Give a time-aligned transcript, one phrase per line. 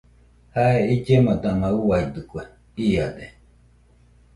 [0.53, 2.43] Jae illemo dama uiadɨkue
[2.87, 3.25] iade.